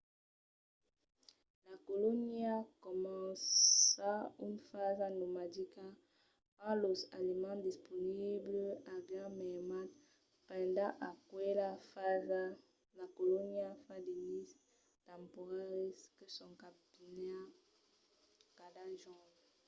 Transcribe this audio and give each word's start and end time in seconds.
la 1.69 1.77
colonia 1.87 2.55
comença 2.85 4.09
una 4.45 4.61
fasa 4.69 5.05
nomadica 5.21 5.85
quand 6.59 6.77
los 6.85 6.99
aliments 7.19 7.65
disponibles 7.69 8.77
avián 8.97 9.31
mermat. 9.41 9.89
pendent 10.47 10.95
aquela 11.11 11.69
fasa 11.93 12.41
la 12.99 13.07
colonia 13.19 13.69
fa 13.83 13.95
de 14.05 14.13
nises 14.25 14.59
temporaris 15.09 15.97
que 16.15 16.25
son 16.37 16.51
cambiats 16.63 17.57
cada 18.59 18.83
jorn 19.01 19.35